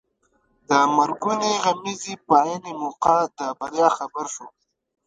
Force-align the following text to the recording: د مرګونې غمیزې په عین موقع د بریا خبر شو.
د 0.67 0.71
مرګونې 0.97 1.51
غمیزې 1.63 2.15
په 2.27 2.33
عین 2.45 2.63
موقع 2.81 3.17
د 3.37 3.39
بریا 3.59 3.87
خبر 3.97 4.25
شو. 4.33 4.45